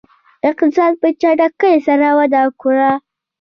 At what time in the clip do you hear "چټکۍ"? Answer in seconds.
1.21-1.75